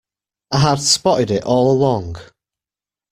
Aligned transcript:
I 0.51 0.57
had 0.61 0.79
spotted 0.81 1.29
it 1.29 1.43
all 1.43 1.71
along. 1.71 2.15